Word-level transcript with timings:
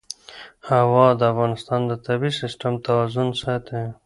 هوا 0.69 1.07
د 1.19 1.21
افغانستان 1.31 1.81
د 1.87 1.91
طبعي 2.05 2.31
سیسټم 2.41 2.73
توازن 2.85 3.27
ساتي. 3.41 3.81